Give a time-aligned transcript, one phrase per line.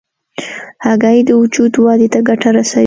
[0.85, 2.79] هګۍ د وجود ودې ته ګټه رسوي.